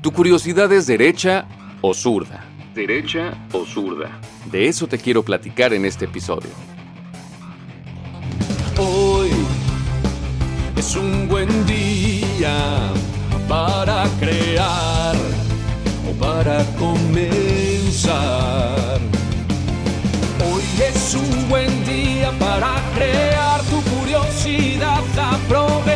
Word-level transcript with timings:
¿Tu 0.00 0.10
curiosidad 0.12 0.72
es 0.72 0.86
derecha 0.86 1.46
o 1.82 1.92
zurda? 1.92 2.42
¿Derecha 2.74 3.34
o 3.52 3.66
zurda? 3.66 4.18
De 4.50 4.66
eso 4.66 4.86
te 4.86 4.96
quiero 4.96 5.22
platicar 5.22 5.74
en 5.74 5.84
este 5.84 6.06
episodio. 6.06 6.48
Hoy 8.78 9.28
es 10.74 10.96
un 10.96 11.28
buen 11.28 11.66
día 11.66 12.90
para 13.46 14.06
crear 14.18 15.14
o 16.08 16.12
para 16.18 16.64
comenzar. 16.78 18.18
Hoy 20.50 20.62
es 20.82 21.14
un 21.14 21.48
buen 21.50 21.84
día 21.84 22.32
para 22.38 22.74
crear 22.94 23.60
tu 23.64 23.82
curiosidad, 23.82 25.02
aprovechar 25.18 25.89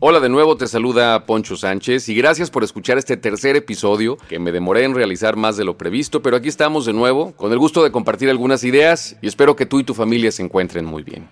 Hola 0.00 0.20
de 0.20 0.28
nuevo, 0.28 0.56
te 0.56 0.68
saluda 0.68 1.26
Poncho 1.26 1.56
Sánchez 1.56 2.08
y 2.08 2.14
gracias 2.14 2.52
por 2.52 2.62
escuchar 2.62 2.98
este 2.98 3.16
tercer 3.16 3.56
episodio 3.56 4.16
que 4.28 4.38
me 4.38 4.52
demoré 4.52 4.84
en 4.84 4.94
realizar 4.94 5.34
más 5.34 5.56
de 5.56 5.64
lo 5.64 5.76
previsto, 5.76 6.22
pero 6.22 6.36
aquí 6.36 6.46
estamos 6.46 6.86
de 6.86 6.92
nuevo 6.92 7.32
con 7.32 7.50
el 7.50 7.58
gusto 7.58 7.82
de 7.82 7.90
compartir 7.90 8.30
algunas 8.30 8.62
ideas 8.62 9.16
y 9.20 9.26
espero 9.26 9.56
que 9.56 9.66
tú 9.66 9.80
y 9.80 9.84
tu 9.84 9.94
familia 9.94 10.30
se 10.30 10.44
encuentren 10.44 10.84
muy 10.84 11.02
bien. 11.02 11.28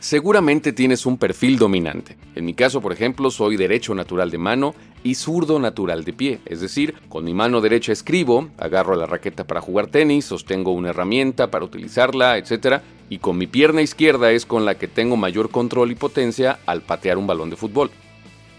Seguramente 0.00 0.72
tienes 0.72 1.04
un 1.04 1.18
perfil 1.18 1.58
dominante. 1.58 2.16
En 2.34 2.46
mi 2.46 2.54
caso, 2.54 2.80
por 2.80 2.90
ejemplo, 2.90 3.30
soy 3.30 3.58
derecho 3.58 3.94
natural 3.94 4.30
de 4.30 4.38
mano 4.38 4.74
y 5.04 5.14
zurdo 5.14 5.58
natural 5.58 6.04
de 6.04 6.14
pie. 6.14 6.40
Es 6.46 6.62
decir, 6.62 6.94
con 7.10 7.22
mi 7.22 7.34
mano 7.34 7.60
derecha 7.60 7.92
escribo, 7.92 8.48
agarro 8.56 8.96
la 8.96 9.04
raqueta 9.04 9.46
para 9.46 9.60
jugar 9.60 9.88
tenis, 9.88 10.24
sostengo 10.24 10.72
una 10.72 10.88
herramienta 10.88 11.50
para 11.50 11.66
utilizarla, 11.66 12.38
etc. 12.38 12.80
Y 13.10 13.18
con 13.18 13.36
mi 13.36 13.46
pierna 13.46 13.82
izquierda 13.82 14.32
es 14.32 14.46
con 14.46 14.64
la 14.64 14.76
que 14.76 14.88
tengo 14.88 15.18
mayor 15.18 15.50
control 15.50 15.90
y 15.90 15.96
potencia 15.96 16.60
al 16.64 16.80
patear 16.80 17.18
un 17.18 17.26
balón 17.26 17.50
de 17.50 17.56
fútbol. 17.56 17.90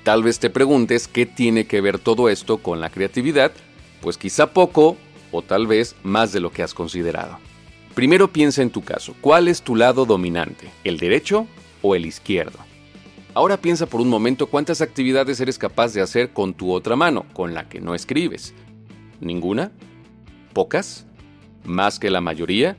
Tal 0.03 0.22
vez 0.22 0.38
te 0.38 0.52
preguntes 0.52 1.08
qué 1.08 1.26
tiene 1.26 1.66
que 1.66 1.81
ver 1.81 1.98
todo 1.98 2.30
esto 2.30 2.59
con 2.59 2.80
la 2.80 2.92
creatividad, 2.92 3.52
pues 4.02 4.20
quizá 4.20 4.53
poco 4.53 4.95
o 5.31 5.42
tal 5.42 5.66
vez 5.66 5.95
más 6.03 6.33
de 6.33 6.39
lo 6.39 6.52
que 6.52 6.61
has 6.61 6.76
considerado. 6.76 7.39
Primero 7.94 8.31
piensa 8.31 8.61
en 8.61 8.70
tu 8.70 8.81
caso, 8.84 9.16
¿cuál 9.20 9.50
es 9.50 9.61
tu 9.61 9.75
lado 9.75 10.06
dominante? 10.06 10.72
¿El 10.86 10.97
derecho 10.97 11.45
o 11.81 11.94
el 11.94 12.06
izquierdo? 12.06 12.58
Ahora 13.33 13.58
piensa 13.58 13.86
por 13.86 14.00
un 14.00 14.09
momento 14.09 14.48
cuántas 14.48 14.81
actividades 14.81 15.39
eres 15.42 15.58
capaz 15.58 15.94
de 15.94 16.02
hacer 16.02 16.31
con 16.31 16.53
tu 16.53 16.72
otra 16.72 16.95
mano, 16.95 17.25
con 17.33 17.53
la 17.53 17.67
que 17.67 17.81
no 17.81 17.94
escribes. 17.94 18.53
¿Ninguna? 19.20 19.72
¿Pocas? 20.53 21.06
¿Más 21.66 22.00
que 22.00 22.09
la 22.09 22.22
mayoría? 22.22 22.78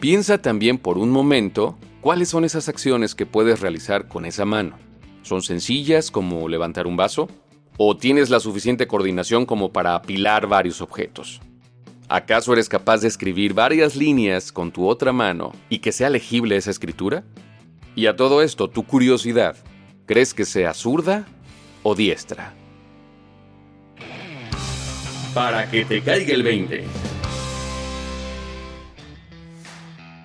Piensa 0.00 0.38
también 0.38 0.78
por 0.78 0.98
un 0.98 1.10
momento 1.10 1.78
cuáles 2.00 2.28
son 2.28 2.44
esas 2.44 2.68
acciones 2.68 3.14
que 3.14 3.26
puedes 3.26 3.60
realizar 3.60 4.08
con 4.08 4.24
esa 4.24 4.44
mano. 4.44 4.76
¿Son 5.22 5.42
sencillas 5.42 6.10
como 6.10 6.48
levantar 6.48 6.88
un 6.88 6.96
vaso? 6.96 7.28
¿O 7.76 7.96
tienes 7.96 8.28
la 8.28 8.40
suficiente 8.40 8.88
coordinación 8.88 9.46
como 9.46 9.72
para 9.72 9.94
apilar 9.94 10.48
varios 10.48 10.80
objetos? 10.80 11.40
¿Acaso 12.14 12.52
eres 12.52 12.68
capaz 12.68 12.98
de 12.98 13.08
escribir 13.08 13.54
varias 13.54 13.96
líneas 13.96 14.52
con 14.52 14.70
tu 14.70 14.86
otra 14.86 15.14
mano 15.14 15.52
y 15.70 15.78
que 15.78 15.92
sea 15.92 16.10
legible 16.10 16.58
esa 16.58 16.70
escritura? 16.70 17.24
Y 17.94 18.04
a 18.04 18.16
todo 18.16 18.42
esto, 18.42 18.68
tu 18.68 18.84
curiosidad, 18.84 19.56
¿crees 20.04 20.34
que 20.34 20.44
sea 20.44 20.74
zurda 20.74 21.24
o 21.82 21.94
diestra? 21.94 22.52
Para 25.32 25.70
que 25.70 25.86
te 25.86 26.02
caiga 26.02 26.34
el 26.34 26.42
20. 26.42 26.84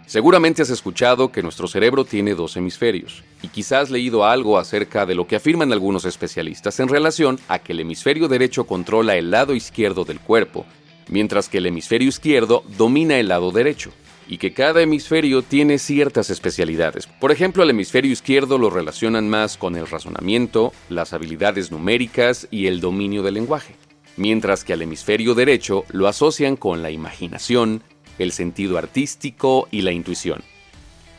Seguramente 0.07 0.63
has 0.63 0.69
escuchado 0.69 1.31
que 1.31 1.41
nuestro 1.41 1.69
cerebro 1.69 2.03
tiene 2.03 2.35
dos 2.35 2.57
hemisferios, 2.57 3.23
y 3.41 3.47
quizás 3.47 3.83
has 3.83 3.91
leído 3.91 4.25
algo 4.25 4.57
acerca 4.57 5.05
de 5.05 5.15
lo 5.15 5.25
que 5.25 5.37
afirman 5.37 5.71
algunos 5.71 6.03
especialistas 6.03 6.81
en 6.81 6.89
relación 6.89 7.39
a 7.47 7.59
que 7.59 7.71
el 7.71 7.79
hemisferio 7.79 8.27
derecho 8.27 8.65
controla 8.65 9.15
el 9.15 9.31
lado 9.31 9.55
izquierdo 9.55 10.03
del 10.03 10.19
cuerpo 10.19 10.65
mientras 11.09 11.49
que 11.49 11.59
el 11.59 11.65
hemisferio 11.65 12.09
izquierdo 12.09 12.63
domina 12.77 13.17
el 13.19 13.27
lado 13.29 13.51
derecho, 13.51 13.91
y 14.27 14.37
que 14.37 14.53
cada 14.53 14.81
hemisferio 14.81 15.41
tiene 15.41 15.79
ciertas 15.79 16.29
especialidades. 16.29 17.07
Por 17.07 17.31
ejemplo, 17.31 17.63
el 17.63 17.69
hemisferio 17.69 18.11
izquierdo 18.11 18.57
lo 18.57 18.69
relacionan 18.69 19.29
más 19.29 19.57
con 19.57 19.75
el 19.75 19.87
razonamiento, 19.87 20.73
las 20.89 21.13
habilidades 21.13 21.71
numéricas 21.71 22.47
y 22.51 22.67
el 22.67 22.81
dominio 22.81 23.23
del 23.23 23.35
lenguaje, 23.35 23.75
mientras 24.17 24.63
que 24.63 24.73
al 24.73 24.81
hemisferio 24.81 25.33
derecho 25.33 25.85
lo 25.89 26.07
asocian 26.07 26.55
con 26.55 26.81
la 26.81 26.91
imaginación, 26.91 27.83
el 28.19 28.31
sentido 28.31 28.77
artístico 28.77 29.67
y 29.71 29.81
la 29.81 29.91
intuición. 29.91 30.43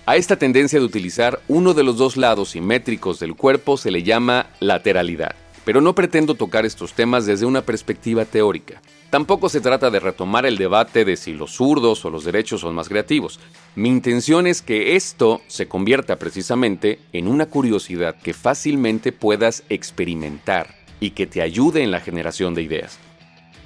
A 0.05 0.16
esta 0.16 0.37
tendencia 0.37 0.78
de 0.78 0.87
utilizar 0.87 1.41
uno 1.49 1.75
de 1.75 1.84
los 1.84 1.99
dos 1.99 2.16
lados 2.16 2.50
simétricos 2.50 3.20
del 3.20 3.34
cuerpo 3.34 3.76
se 3.76 3.91
le 3.91 4.03
llama 4.03 4.47
lateralidad, 4.59 5.34
pero 5.65 5.82
no 5.82 5.94
pretendo 5.94 6.34
tocar 6.34 6.65
estos 6.65 6.94
temas 6.94 7.26
desde 7.26 7.44
una 7.44 7.62
perspectiva 7.62 8.25
teórica. 8.25 8.81
Tampoco 9.11 9.49
se 9.49 9.63
trata 9.63 9.91
de 9.91 10.01
retomar 10.01 10.45
el 10.45 10.59
debate 10.59 11.07
de 11.07 11.17
si 11.17 11.33
los 11.33 11.53
zurdos 11.53 12.05
o 12.05 12.11
los 12.11 12.25
derechos 12.25 12.61
son 12.61 12.75
más 12.75 12.91
creativos. 12.91 13.41
Mi 13.75 13.89
intención 13.89 14.47
es 14.47 14.61
que 14.61 14.97
esto 14.97 15.41
se 15.47 15.67
convierta 15.67 16.17
precisamente 16.17 16.99
en 17.15 17.27
una 17.27 17.47
curiosidad 17.47 18.17
que 18.17 18.35
fácilmente 18.35 19.13
puedas 19.13 19.65
experimentar 19.71 20.75
y 21.01 21.11
que 21.11 21.27
te 21.27 21.41
ayude 21.41 21.83
en 21.83 21.91
la 21.91 22.01
generación 22.01 22.55
de 22.55 22.63
ideas. 22.63 22.99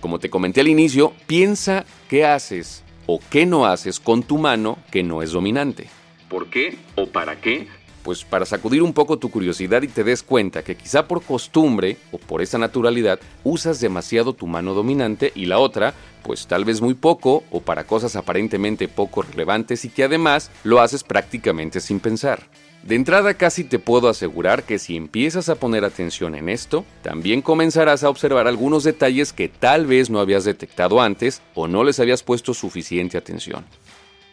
Como 0.01 0.21
te 0.21 0.31
comenté 0.31 0.61
al 0.61 0.69
inicio, 0.69 1.13
piensa 1.27 1.85
qué 2.09 2.25
haces 2.25 2.85
o 3.07 3.19
qué 3.31 3.45
no 3.45 3.67
haces 3.67 3.99
con 3.99 4.23
tu 4.23 4.39
mano 4.39 4.79
que 4.93 5.03
no 5.03 5.23
es 5.23 5.33
dominante. 5.33 5.89
¿Por 6.29 6.51
qué 6.51 6.79
o 6.95 7.07
para 7.07 7.41
qué? 7.41 7.67
Pues 8.03 8.25
para 8.25 8.47
sacudir 8.47 8.83
un 8.83 8.93
poco 8.93 9.19
tu 9.19 9.31
curiosidad 9.31 9.83
y 9.83 9.89
te 9.89 10.05
des 10.05 10.23
cuenta 10.23 10.63
que 10.63 10.77
quizá 10.77 11.07
por 11.07 11.23
costumbre 11.23 11.97
o 12.11 12.19
por 12.19 12.43
esa 12.43 12.59
naturalidad 12.59 13.21
usas 13.45 13.81
demasiado 13.81 14.33
tu 14.33 14.47
mano 14.47 14.75
dominante 14.75 15.33
y 15.35 15.47
la 15.47 15.59
otra, 15.59 15.95
pues 16.23 16.47
tal 16.47 16.65
vez 16.65 16.81
muy 16.81 16.95
poco 16.95 17.45
o 17.51 17.61
para 17.61 17.85
cosas 17.85 18.17
aparentemente 18.17 18.89
poco 18.89 19.23
relevantes 19.23 19.85
y 19.85 19.89
que 19.89 20.05
además 20.05 20.51
lo 20.65 20.81
haces 20.81 21.05
prácticamente 21.05 21.81
sin 21.81 22.01
pensar. 22.01 22.49
De 22.83 22.97
entrada 22.97 23.35
casi 23.35 23.63
te 23.63 23.79
puedo 23.79 24.09
asegurar 24.09 24.65
que 24.65 24.81
si 24.81 24.97
empiezas 24.97 25.49
a 25.49 25.55
poner 25.55 25.85
atención 25.85 26.35
en 26.35 26.49
esto, 26.49 26.85
también 27.03 27.41
comenzarás 27.41 28.03
a 28.03 28.09
observar 28.09 28.49
algunos 28.49 28.83
detalles 28.83 29.33
que 29.33 29.49
tal 29.49 29.87
vez 29.87 30.11
no 30.11 30.19
habías 30.19 30.45
detectado 30.45 31.01
antes 31.01 31.43
o 31.55 31.69
no 31.69 31.85
les 31.85 32.01
habías 32.01 32.25
puesto 32.25 32.55
suficiente 32.55 33.17
atención. 33.17 33.65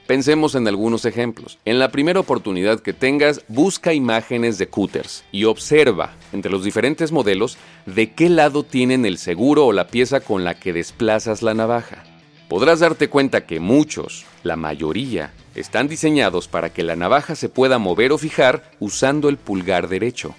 Pensemos 0.09 0.55
en 0.55 0.67
algunos 0.67 1.05
ejemplos. 1.05 1.59
En 1.65 1.77
la 1.77 1.91
primera 1.91 2.19
oportunidad 2.19 2.79
que 2.79 2.93
tengas, 2.93 3.41
busca 3.47 3.93
imágenes 3.93 4.57
de 4.57 4.67
cutters 4.67 5.23
y 5.31 5.43
observa 5.43 6.15
entre 6.33 6.49
los 6.49 6.63
diferentes 6.63 7.11
modelos 7.11 7.59
de 7.85 8.11
qué 8.13 8.27
lado 8.27 8.63
tienen 8.63 9.05
el 9.05 9.19
seguro 9.19 9.67
o 9.67 9.71
la 9.71 9.85
pieza 9.85 10.21
con 10.21 10.43
la 10.43 10.55
que 10.55 10.73
desplazas 10.73 11.43
la 11.43 11.53
navaja. 11.53 12.05
Podrás 12.47 12.79
darte 12.79 13.07
cuenta 13.07 13.45
que 13.45 13.59
muchos, 13.59 14.25
la 14.41 14.55
mayoría, 14.55 15.31
están 15.53 15.87
diseñados 15.87 16.47
para 16.47 16.73
que 16.73 16.81
la 16.81 16.95
navaja 16.95 17.35
se 17.35 17.47
pueda 17.47 17.77
mover 17.77 18.11
o 18.11 18.17
fijar 18.17 18.71
usando 18.79 19.29
el 19.29 19.37
pulgar 19.37 19.89
derecho. 19.89 20.33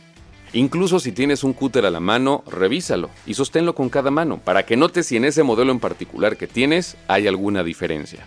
Incluso 0.53 0.99
si 0.99 1.13
tienes 1.13 1.45
un 1.45 1.53
cúter 1.53 1.87
a 1.87 1.93
la 1.93 2.01
mano, 2.01 2.43
revísalo 2.51 3.09
y 3.25 3.35
sosténlo 3.35 3.77
con 3.77 3.89
cada 3.89 4.11
mano 4.11 4.41
para 4.45 4.67
que 4.67 4.77
notes 4.77 5.07
si 5.07 5.17
en 5.17 5.27
ese 5.27 5.45
modelo 5.45 5.71
en 5.71 5.79
particular 5.79 6.37
que 6.37 6.49
tienes 6.49 6.97
hay 7.07 7.29
alguna 7.29 7.63
diferencia. 7.63 8.27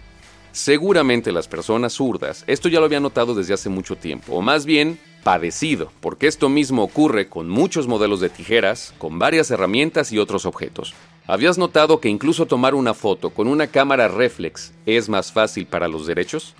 Seguramente 0.53 1.31
las 1.31 1.47
personas 1.47 1.94
zurdas 1.94 2.44
esto 2.46 2.69
ya 2.69 2.80
lo 2.80 2.86
habían 2.86 3.02
notado 3.02 3.34
desde 3.34 3.55
hace 3.55 3.70
mucho 3.70 3.96
tiempo, 3.96 4.35
o 4.35 4.41
más 4.44 4.67
bien 4.67 5.00
padecido, 5.23 5.91
porque 6.00 6.28
esto 6.28 6.47
mismo 6.47 6.84
ocurre 6.84 7.28
con 7.28 7.50
muchos 7.50 7.88
modelos 7.88 8.20
de 8.20 8.29
tijeras, 8.29 8.94
con 9.00 9.17
varias 9.17 9.50
herramientas 9.50 10.11
y 10.11 10.20
otros 10.20 10.46
objetos. 10.46 10.94
¿Habías 11.26 11.58
notado 11.58 12.00
que 12.00 12.09
incluso 12.09 12.46
tomar 12.46 12.76
una 12.76 12.94
foto 12.94 13.32
con 13.32 13.47
una 13.47 13.66
cámara 13.66 14.08
reflex 14.08 14.73
es 14.85 15.09
más 15.09 15.32
fácil 15.32 15.66
para 15.66 15.88
los 15.88 16.05
derechos? 16.05 16.53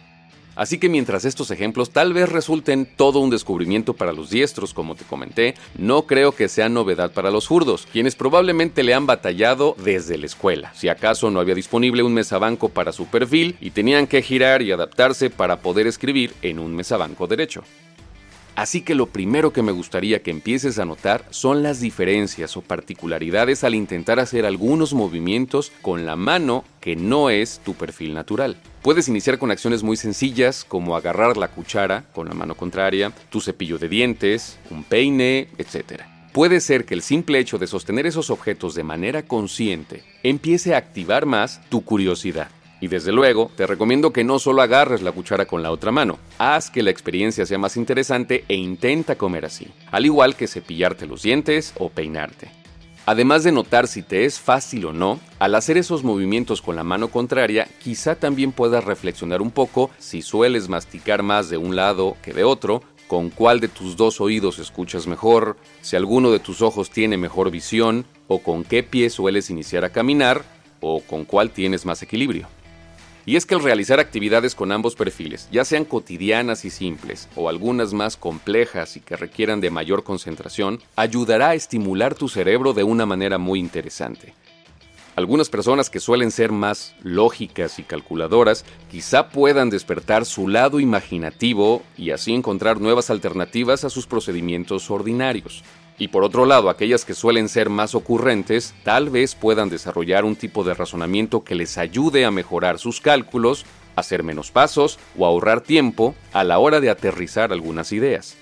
Así 0.56 0.78
que 0.78 0.90
mientras 0.90 1.26
estos 1.26 1.52
ejemplos 1.52 1.90
tal 1.90 2.14
vez 2.14 2.30
resulten 2.30 2.86
todo 2.86 3.20
un 3.20 3.30
descubrimiento 3.30 3.94
para 3.94 4.14
los 4.14 4.30
diestros, 4.30 4.74
como 4.74 4.96
te 4.96 5.06
comenté, 5.06 5.56
no 5.78 6.04
creo 6.04 6.32
que 6.34 6.48
sea 6.48 6.70
novedad 6.70 7.12
para 7.12 7.32
los 7.32 7.46
zurdos, 7.46 7.88
quienes 7.92 8.16
probablemente 8.16 8.84
le 8.84 8.94
han 8.94 9.08
batallado 9.08 9.76
desde 9.84 10.18
la 10.18 10.28
escuela. 10.28 10.74
Si 10.76 10.90
acaso 10.90 11.32
no 11.32 11.40
había 11.40 11.56
disponible 11.56 12.04
un 12.04 12.14
mesabanco 12.14 12.70
para 12.70 12.92
su 12.92 13.08
perfil 13.08 13.56
y 13.60 13.72
tenían 13.72 14.08
que 14.08 14.22
girar 14.22 14.62
y 14.62 14.72
adaptarse 14.72 15.30
para 15.30 15.62
poder 15.62 15.88
escribir 15.88 16.34
en 16.42 16.60
un 16.60 16.76
mesabanco 16.76 17.28
derecho. 17.28 17.64
Así 18.56 18.82
que 18.82 18.94
lo 18.94 19.08
primero 19.08 19.52
que 19.52 19.64
me 19.64 19.72
gustaría 19.72 20.22
que 20.22 20.30
empieces 20.30 20.78
a 20.78 20.86
notar 20.86 21.26
son 21.32 21.64
las 21.64 21.80
diferencias 21.80 22.56
o 22.56 22.62
particularidades 22.62 23.64
al 23.64 23.74
intentar 23.74 24.20
hacer 24.20 24.46
algunos 24.46 24.94
movimientos 24.94 25.72
con 25.82 26.06
la 26.06 26.16
mano 26.16 26.64
que 26.80 26.96
no 26.96 27.32
es 27.32 27.62
tu 27.66 27.74
perfil 27.74 28.14
natural. 28.14 28.58
Puedes 28.84 29.08
iniciar 29.08 29.40
con 29.40 29.50
acciones 29.50 29.82
muy 29.82 29.98
sencillas 29.98 30.66
como 30.66 30.96
agarrar 30.96 31.36
la 31.36 31.48
cuchara 31.48 32.06
con 32.14 32.28
la 32.28 32.36
mano 32.36 32.56
contraria, 32.56 33.12
tu 33.32 33.42
cepillo 33.42 33.80
de 33.80 33.90
dientes, 33.90 34.60
un 34.70 34.84
peine, 34.84 35.48
etc. 35.58 36.04
Puede 36.32 36.62
ser 36.62 36.86
que 36.86 36.94
el 36.94 37.02
simple 37.02 37.40
hecho 37.40 37.58
de 37.58 37.66
sostener 37.66 38.06
esos 38.06 38.30
objetos 38.30 38.76
de 38.76 38.84
manera 38.84 39.24
consciente 39.24 40.04
empiece 40.22 40.76
a 40.76 40.78
activar 40.78 41.26
más 41.26 41.60
tu 41.70 41.84
curiosidad. 41.84 42.50
Y 42.83 42.89
desde 42.89 43.13
luego, 43.13 43.50
te 43.56 43.65
recomiendo 43.65 44.12
que 44.12 44.25
no 44.25 44.39
solo 44.39 44.62
agarres 44.62 45.01
la 45.01 45.13
cuchara 45.13 45.45
con 45.45 45.63
la 45.63 45.71
otra 45.71 45.94
mano, 45.94 46.19
haz 46.38 46.69
que 46.69 46.83
la 46.83 46.89
experiencia 46.89 47.45
sea 47.45 47.57
más 47.57 47.77
interesante 47.77 48.44
e 48.50 48.56
intenta 48.56 49.15
comer 49.15 49.45
así, 49.45 49.69
al 49.89 50.06
igual 50.06 50.35
que 50.35 50.50
cepillarte 50.50 51.07
los 51.07 51.21
dientes 51.21 51.71
o 51.80 51.88
peinarte. 51.88 52.51
Además 53.06 53.45
de 53.45 53.53
notar 53.53 53.88
si 53.88 54.03
te 54.03 54.25
es 54.25 54.38
fácil 54.38 54.88
o 54.88 54.91
no, 54.91 55.21
al 55.39 55.56
hacer 55.56 55.77
esos 55.77 56.03
movimientos 56.03 56.62
con 56.62 56.75
la 56.75 56.83
mano 56.83 57.07
contraria, 57.07 57.69
quizá 57.81 58.15
también 58.15 58.51
puedas 58.51 58.83
reflexionar 58.83 59.41
un 59.41 59.51
poco 59.51 59.89
si 59.97 60.21
sueles 60.21 60.68
masticar 60.68 61.24
más 61.24 61.50
de 61.50 61.56
un 61.56 61.77
lado 61.77 62.18
que 62.21 62.33
de 62.33 62.44
otro, 62.44 62.83
con 63.07 63.30
cuál 63.30 63.62
de 63.62 63.69
tus 63.69 63.95
dos 63.95 64.19
oídos 64.19 64.59
escuchas 64.59 65.07
mejor, 65.07 65.56
si 65.80 65.95
alguno 65.95 66.31
de 66.31 66.39
tus 66.39 66.62
ojos 66.62 66.89
tiene 66.89 67.15
mejor 67.15 67.50
visión, 67.50 68.06
o 68.27 68.39
con 68.39 68.65
qué 68.65 68.83
pie 68.83 69.09
sueles 69.09 69.50
iniciar 69.50 69.85
a 69.85 69.94
caminar, 69.94 70.44
o 70.81 71.00
con 71.00 71.24
cuál 71.24 71.51
tienes 71.51 71.85
más 71.85 72.01
equilibrio. 72.01 72.45
Y 73.25 73.38
es 73.38 73.46
que 73.46 73.56
al 73.56 73.64
realizar 73.64 74.00
actividades 74.00 74.54
con 74.54 74.72
ambos 74.72 74.96
perfiles, 74.96 75.48
ya 75.52 75.64
sean 75.64 75.86
cotidianas 75.86 76.66
y 76.66 76.70
simples, 76.70 77.30
o 77.36 77.48
algunas 77.48 77.94
más 77.94 78.18
complejas 78.18 78.98
y 78.98 79.00
que 79.00 79.16
requieran 79.16 79.62
de 79.62 79.70
mayor 79.70 80.04
concentración, 80.04 80.81
ayudará 80.96 81.50
a 81.50 81.56
estimular 81.56 82.16
tu 82.16 82.28
cerebro 82.28 82.74
de 82.74 82.84
una 82.84 83.06
manera 83.06 83.38
muy 83.38 83.60
interesante. 83.60 84.34
Algunas 85.16 85.50
personas 85.50 85.92
que 85.92 86.00
suelen 86.00 86.31
ser 86.31 86.52
más 86.52 86.96
lógicas 87.04 87.78
y 87.78 87.84
calculadoras 87.84 88.66
quizá 88.90 89.30
puedan 89.30 89.69
despertar 89.69 90.26
su 90.26 90.48
lado 90.48 90.80
imaginativo 90.80 91.84
y 91.96 92.10
así 92.10 92.34
encontrar 92.34 92.81
nuevas 92.81 93.12
alternativas 93.12 93.84
a 93.84 93.92
sus 93.92 94.08
procedimientos 94.08 94.90
ordinarios. 94.90 95.64
Y 95.98 96.07
por 96.07 96.24
otro 96.24 96.45
lado, 96.45 96.69
aquellas 96.69 97.06
que 97.06 97.13
suelen 97.13 97.50
ser 97.50 97.69
más 97.69 97.94
ocurrentes 97.94 98.74
tal 98.84 99.10
vez 99.10 99.36
puedan 99.36 99.69
desarrollar 99.69 100.25
un 100.25 100.36
tipo 100.36 100.63
de 100.63 100.74
razonamiento 100.74 101.44
que 101.44 101.56
les 101.56 101.78
ayude 101.78 102.25
a 102.25 102.31
mejorar 102.31 102.80
sus 102.80 103.00
cálculos, 103.00 103.66
hacer 103.95 104.24
menos 104.24 104.51
pasos 104.51 105.00
o 105.18 105.25
ahorrar 105.25 105.62
tiempo 105.62 106.16
a 106.34 106.44
la 106.44 106.57
hora 106.57 106.80
de 106.80 106.90
aterrizar 106.90 107.54
algunas 107.54 107.92
ideas. 107.92 108.36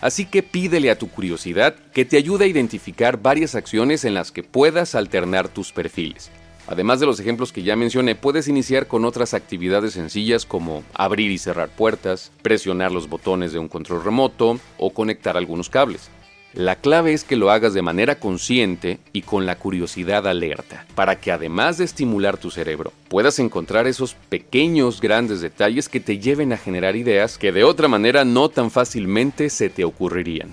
Así 0.00 0.26
que 0.26 0.42
pídele 0.42 0.90
a 0.90 0.98
tu 0.98 1.08
curiosidad 1.10 1.74
que 1.92 2.04
te 2.04 2.16
ayude 2.16 2.44
a 2.44 2.48
identificar 2.48 3.20
varias 3.20 3.54
acciones 3.54 4.04
en 4.04 4.14
las 4.14 4.30
que 4.30 4.44
puedas 4.44 4.94
alternar 4.94 5.48
tus 5.48 5.72
perfiles. 5.72 6.30
Además 6.68 7.00
de 7.00 7.06
los 7.06 7.18
ejemplos 7.18 7.50
que 7.50 7.62
ya 7.62 7.76
mencioné, 7.76 8.14
puedes 8.14 8.46
iniciar 8.46 8.86
con 8.86 9.04
otras 9.04 9.34
actividades 9.34 9.94
sencillas 9.94 10.44
como 10.44 10.84
abrir 10.94 11.30
y 11.30 11.38
cerrar 11.38 11.70
puertas, 11.70 12.30
presionar 12.42 12.92
los 12.92 13.08
botones 13.08 13.52
de 13.52 13.58
un 13.58 13.68
control 13.68 14.04
remoto 14.04 14.60
o 14.76 14.90
conectar 14.90 15.36
algunos 15.36 15.70
cables. 15.70 16.10
La 16.58 16.74
clave 16.74 17.12
es 17.12 17.22
que 17.22 17.36
lo 17.36 17.52
hagas 17.52 17.72
de 17.72 17.82
manera 17.82 18.18
consciente 18.18 18.98
y 19.12 19.22
con 19.22 19.46
la 19.46 19.54
curiosidad 19.54 20.26
alerta, 20.26 20.86
para 20.96 21.20
que 21.20 21.30
además 21.30 21.78
de 21.78 21.84
estimular 21.84 22.36
tu 22.36 22.50
cerebro, 22.50 22.92
puedas 23.06 23.38
encontrar 23.38 23.86
esos 23.86 24.14
pequeños 24.28 25.00
grandes 25.00 25.40
detalles 25.40 25.88
que 25.88 26.00
te 26.00 26.18
lleven 26.18 26.52
a 26.52 26.56
generar 26.56 26.96
ideas 26.96 27.38
que 27.38 27.52
de 27.52 27.62
otra 27.62 27.86
manera 27.86 28.24
no 28.24 28.48
tan 28.48 28.72
fácilmente 28.72 29.50
se 29.50 29.68
te 29.68 29.84
ocurrirían. 29.84 30.50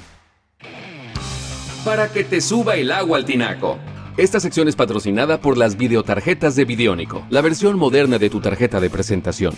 Para 1.84 2.12
que 2.14 2.24
te 2.24 2.40
suba 2.40 2.76
el 2.76 2.92
agua 2.92 3.18
al 3.18 3.26
tinaco. 3.26 3.80
Esta 4.16 4.40
sección 4.40 4.68
es 4.68 4.76
patrocinada 4.76 5.42
por 5.42 5.58
las 5.58 5.76
videotarjetas 5.76 6.56
de 6.56 6.66
Videónico, 6.66 7.26
la 7.32 7.42
versión 7.42 7.80
moderna 7.80 8.20
de 8.20 8.30
tu 8.30 8.42
tarjeta 8.42 8.80
de 8.80 8.92
presentación. 8.92 9.56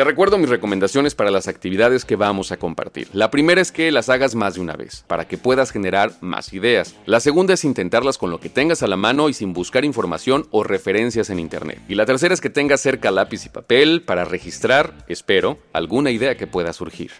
Te 0.00 0.04
recuerdo 0.04 0.38
mis 0.38 0.48
recomendaciones 0.48 1.14
para 1.14 1.30
las 1.30 1.46
actividades 1.46 2.06
que 2.06 2.16
vamos 2.16 2.52
a 2.52 2.56
compartir. 2.56 3.08
La 3.12 3.30
primera 3.30 3.60
es 3.60 3.70
que 3.70 3.92
las 3.92 4.08
hagas 4.08 4.34
más 4.34 4.54
de 4.54 4.62
una 4.62 4.72
vez, 4.72 5.04
para 5.06 5.28
que 5.28 5.36
puedas 5.36 5.72
generar 5.72 6.12
más 6.22 6.54
ideas. 6.54 6.96
La 7.04 7.20
segunda 7.20 7.52
es 7.52 7.64
intentarlas 7.64 8.16
con 8.16 8.30
lo 8.30 8.40
que 8.40 8.48
tengas 8.48 8.82
a 8.82 8.86
la 8.86 8.96
mano 8.96 9.28
y 9.28 9.34
sin 9.34 9.52
buscar 9.52 9.84
información 9.84 10.48
o 10.52 10.64
referencias 10.64 11.28
en 11.28 11.38
Internet. 11.38 11.82
Y 11.86 11.96
la 11.96 12.06
tercera 12.06 12.32
es 12.32 12.40
que 12.40 12.48
tengas 12.48 12.80
cerca 12.80 13.10
lápiz 13.10 13.44
y 13.44 13.50
papel 13.50 14.00
para 14.00 14.24
registrar, 14.24 15.04
espero, 15.06 15.58
alguna 15.74 16.10
idea 16.10 16.34
que 16.34 16.46
pueda 16.46 16.72
surgir. 16.72 17.10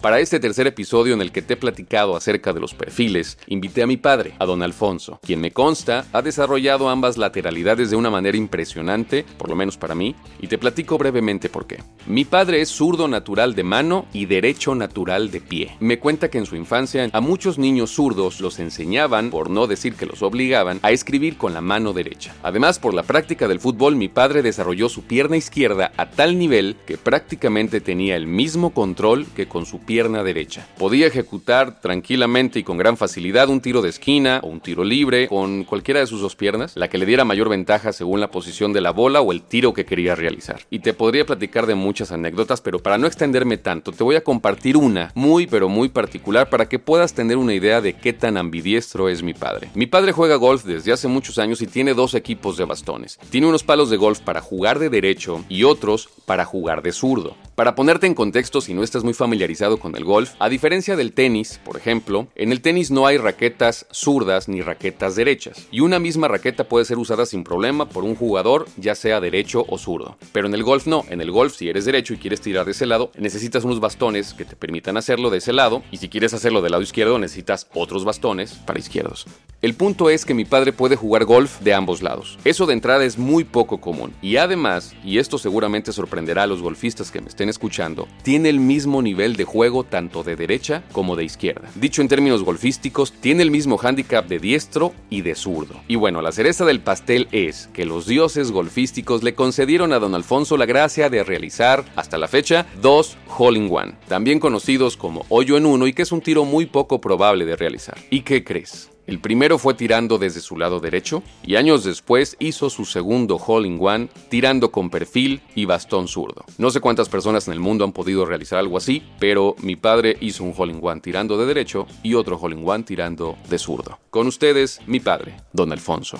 Para 0.00 0.18
este 0.18 0.40
tercer 0.40 0.66
episodio 0.66 1.12
en 1.12 1.20
el 1.20 1.30
que 1.30 1.42
te 1.42 1.54
he 1.54 1.56
platicado 1.58 2.16
acerca 2.16 2.54
de 2.54 2.60
los 2.60 2.72
perfiles, 2.72 3.36
invité 3.48 3.82
a 3.82 3.86
mi 3.86 3.98
padre, 3.98 4.32
a 4.38 4.46
don 4.46 4.62
Alfonso, 4.62 5.20
quien 5.22 5.42
me 5.42 5.50
consta 5.50 6.06
ha 6.14 6.22
desarrollado 6.22 6.88
ambas 6.88 7.18
lateralidades 7.18 7.90
de 7.90 7.96
una 7.96 8.08
manera 8.08 8.38
impresionante, 8.38 9.26
por 9.36 9.50
lo 9.50 9.56
menos 9.56 9.76
para 9.76 9.94
mí, 9.94 10.14
y 10.40 10.46
te 10.46 10.56
platico 10.56 10.96
brevemente 10.96 11.50
por 11.50 11.66
qué. 11.66 11.82
Mi 12.06 12.24
padre 12.24 12.62
es 12.62 12.70
zurdo 12.70 13.08
natural 13.08 13.54
de 13.54 13.62
mano 13.62 14.06
y 14.14 14.24
derecho 14.24 14.74
natural 14.74 15.30
de 15.30 15.42
pie. 15.42 15.76
Me 15.80 15.98
cuenta 15.98 16.30
que 16.30 16.38
en 16.38 16.46
su 16.46 16.56
infancia 16.56 17.10
a 17.12 17.20
muchos 17.20 17.58
niños 17.58 17.90
zurdos 17.90 18.40
los 18.40 18.58
enseñaban, 18.58 19.28
por 19.28 19.50
no 19.50 19.66
decir 19.66 19.96
que 19.96 20.06
los 20.06 20.22
obligaban, 20.22 20.80
a 20.80 20.92
escribir 20.92 21.36
con 21.36 21.52
la 21.52 21.60
mano 21.60 21.92
derecha. 21.92 22.34
Además, 22.42 22.78
por 22.78 22.94
la 22.94 23.02
práctica 23.02 23.48
del 23.48 23.60
fútbol, 23.60 23.96
mi 23.96 24.08
padre 24.08 24.40
desarrolló 24.40 24.88
su 24.88 25.02
pierna 25.02 25.36
izquierda 25.36 25.92
a 25.98 26.08
tal 26.08 26.38
nivel 26.38 26.76
que 26.86 26.96
prácticamente 26.96 27.82
tenía 27.82 28.16
el 28.16 28.26
mismo 28.26 28.70
control 28.70 29.26
que 29.36 29.46
con 29.46 29.66
su 29.66 29.80
pierna 29.90 30.22
derecha. 30.22 30.68
Podía 30.78 31.08
ejecutar 31.08 31.80
tranquilamente 31.80 32.60
y 32.60 32.62
con 32.62 32.78
gran 32.78 32.96
facilidad 32.96 33.48
un 33.48 33.60
tiro 33.60 33.82
de 33.82 33.88
esquina 33.88 34.38
o 34.44 34.46
un 34.46 34.60
tiro 34.60 34.84
libre 34.84 35.26
con 35.26 35.64
cualquiera 35.64 35.98
de 35.98 36.06
sus 36.06 36.20
dos 36.20 36.36
piernas, 36.36 36.76
la 36.76 36.86
que 36.86 36.96
le 36.96 37.06
diera 37.06 37.24
mayor 37.24 37.48
ventaja 37.48 37.92
según 37.92 38.20
la 38.20 38.30
posición 38.30 38.72
de 38.72 38.82
la 38.82 38.92
bola 38.92 39.20
o 39.20 39.32
el 39.32 39.42
tiro 39.42 39.74
que 39.74 39.84
quería 39.84 40.14
realizar. 40.14 40.60
Y 40.70 40.78
te 40.78 40.94
podría 40.94 41.26
platicar 41.26 41.66
de 41.66 41.74
muchas 41.74 42.12
anécdotas, 42.12 42.60
pero 42.60 42.78
para 42.78 42.98
no 42.98 43.08
extenderme 43.08 43.58
tanto, 43.58 43.90
te 43.90 44.04
voy 44.04 44.14
a 44.14 44.22
compartir 44.22 44.76
una 44.76 45.10
muy 45.16 45.48
pero 45.48 45.68
muy 45.68 45.88
particular 45.88 46.48
para 46.50 46.68
que 46.68 46.78
puedas 46.78 47.12
tener 47.12 47.36
una 47.36 47.54
idea 47.54 47.80
de 47.80 47.94
qué 47.94 48.12
tan 48.12 48.36
ambidiestro 48.36 49.08
es 49.08 49.24
mi 49.24 49.34
padre. 49.34 49.70
Mi 49.74 49.86
padre 49.86 50.12
juega 50.12 50.36
golf 50.36 50.62
desde 50.62 50.92
hace 50.92 51.08
muchos 51.08 51.36
años 51.40 51.62
y 51.62 51.66
tiene 51.66 51.94
dos 51.94 52.14
equipos 52.14 52.56
de 52.56 52.64
bastones. 52.64 53.18
Tiene 53.30 53.48
unos 53.48 53.64
palos 53.64 53.90
de 53.90 53.96
golf 53.96 54.20
para 54.20 54.40
jugar 54.40 54.78
de 54.78 54.88
derecho 54.88 55.44
y 55.48 55.64
otros 55.64 56.10
para 56.26 56.44
jugar 56.44 56.80
de 56.80 56.92
zurdo. 56.92 57.34
Para 57.56 57.74
ponerte 57.74 58.06
en 58.06 58.14
contexto, 58.14 58.62
si 58.62 58.72
no 58.72 58.82
estás 58.82 59.04
muy 59.04 59.12
familiarizado 59.12 59.78
con 59.78 59.94
el 59.94 60.04
golf, 60.04 60.32
a 60.38 60.48
diferencia 60.48 60.96
del 60.96 61.12
tenis, 61.12 61.60
por 61.62 61.76
ejemplo, 61.76 62.28
en 62.34 62.52
el 62.52 62.62
tenis 62.62 62.90
no 62.90 63.06
hay 63.06 63.18
raquetas 63.18 63.86
zurdas 63.92 64.48
ni 64.48 64.62
raquetas 64.62 65.14
derechas, 65.14 65.66
y 65.70 65.80
una 65.80 65.98
misma 65.98 66.28
raqueta 66.28 66.64
puede 66.64 66.86
ser 66.86 66.96
usada 66.96 67.26
sin 67.26 67.44
problema 67.44 67.86
por 67.86 68.04
un 68.04 68.14
jugador, 68.14 68.66
ya 68.78 68.94
sea 68.94 69.20
derecho 69.20 69.66
o 69.68 69.76
zurdo. 69.76 70.16
Pero 70.32 70.46
en 70.46 70.54
el 70.54 70.62
golf 70.62 70.86
no, 70.86 71.04
en 71.10 71.20
el 71.20 71.30
golf 71.30 71.54
si 71.54 71.68
eres 71.68 71.84
derecho 71.84 72.14
y 72.14 72.18
quieres 72.18 72.40
tirar 72.40 72.64
de 72.64 72.72
ese 72.72 72.86
lado, 72.86 73.10
necesitas 73.18 73.64
unos 73.64 73.80
bastones 73.80 74.32
que 74.32 74.46
te 74.46 74.56
permitan 74.56 74.96
hacerlo 74.96 75.28
de 75.28 75.38
ese 75.38 75.52
lado, 75.52 75.82
y 75.90 75.98
si 75.98 76.08
quieres 76.08 76.32
hacerlo 76.32 76.62
del 76.62 76.72
lado 76.72 76.82
izquierdo 76.82 77.18
necesitas 77.18 77.66
otros 77.74 78.06
bastones 78.06 78.54
para 78.54 78.78
izquierdos. 78.78 79.26
El 79.60 79.74
punto 79.74 80.08
es 80.08 80.24
que 80.24 80.32
mi 80.32 80.46
padre 80.46 80.72
puede 80.72 80.96
jugar 80.96 81.26
golf 81.26 81.60
de 81.60 81.74
ambos 81.74 82.00
lados. 82.00 82.38
Eso 82.44 82.64
de 82.64 82.72
entrada 82.72 83.04
es 83.04 83.18
muy 83.18 83.44
poco 83.44 83.82
común, 83.82 84.14
y 84.22 84.36
además, 84.36 84.94
y 85.04 85.18
esto 85.18 85.36
seguramente 85.36 85.92
sorprenderá 85.92 86.44
a 86.44 86.46
los 86.46 86.62
golfistas 86.62 87.10
que 87.10 87.20
me 87.20 87.28
estén 87.28 87.49
escuchando, 87.50 88.08
tiene 88.22 88.48
el 88.48 88.60
mismo 88.60 89.02
nivel 89.02 89.36
de 89.36 89.44
juego 89.44 89.84
tanto 89.84 90.22
de 90.22 90.36
derecha 90.36 90.82
como 90.92 91.16
de 91.16 91.24
izquierda. 91.24 91.68
Dicho 91.74 92.02
en 92.02 92.08
términos 92.08 92.42
golfísticos, 92.42 93.12
tiene 93.12 93.42
el 93.42 93.50
mismo 93.50 93.78
handicap 93.82 94.26
de 94.26 94.38
diestro 94.38 94.92
y 95.10 95.22
de 95.22 95.34
zurdo. 95.34 95.80
Y 95.88 95.96
bueno, 95.96 96.22
la 96.22 96.32
cereza 96.32 96.64
del 96.64 96.80
pastel 96.80 97.28
es 97.32 97.68
que 97.72 97.84
los 97.84 98.06
dioses 98.06 98.52
golfísticos 98.52 99.22
le 99.22 99.34
concedieron 99.34 99.92
a 99.92 99.98
don 99.98 100.14
Alfonso 100.14 100.56
la 100.56 100.66
gracia 100.66 101.10
de 101.10 101.24
realizar, 101.24 101.84
hasta 101.96 102.18
la 102.18 102.28
fecha, 102.28 102.66
dos 102.80 103.16
hole 103.36 103.58
in 103.58 103.68
one, 103.70 103.94
también 104.08 104.40
conocidos 104.40 104.96
como 104.96 105.24
hoyo 105.28 105.56
en 105.56 105.66
uno 105.66 105.86
y 105.86 105.92
que 105.92 106.02
es 106.02 106.12
un 106.12 106.20
tiro 106.20 106.44
muy 106.44 106.66
poco 106.66 107.00
probable 107.00 107.44
de 107.44 107.56
realizar. 107.56 107.98
¿Y 108.10 108.22
qué 108.22 108.44
crees? 108.44 108.90
El 109.06 109.18
primero 109.18 109.58
fue 109.58 109.74
tirando 109.74 110.18
desde 110.18 110.40
su 110.40 110.56
lado 110.56 110.78
derecho 110.80 111.22
y 111.42 111.56
años 111.56 111.84
después 111.84 112.36
hizo 112.38 112.70
su 112.70 112.84
segundo 112.84 113.36
hole 113.36 113.66
in 113.66 113.78
one 113.80 114.08
tirando 114.28 114.70
con 114.70 114.90
perfil 114.90 115.42
y 115.54 115.64
bastón 115.64 116.06
zurdo. 116.06 116.44
No 116.58 116.70
sé 116.70 116.80
cuántas 116.80 117.08
personas 117.08 117.48
en 117.48 117.54
el 117.54 117.60
mundo 117.60 117.84
han 117.84 117.92
podido 117.92 118.24
realizar 118.24 118.58
algo 118.58 118.76
así, 118.76 119.02
pero 119.18 119.56
mi 119.62 119.76
padre 119.76 120.16
hizo 120.20 120.44
un 120.44 120.54
hole 120.56 120.72
in 120.72 120.80
one 120.82 121.00
tirando 121.00 121.36
de 121.36 121.46
derecho 121.46 121.86
y 122.02 122.14
otro 122.14 122.38
hole 122.40 122.56
one 122.64 122.84
tirando 122.84 123.36
de 123.48 123.58
zurdo. 123.58 123.98
Con 124.10 124.26
ustedes, 124.26 124.80
mi 124.86 125.00
padre, 125.00 125.36
don 125.52 125.72
Alfonso. 125.72 126.18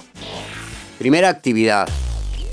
Primera 0.99 1.29
actividad. 1.29 1.89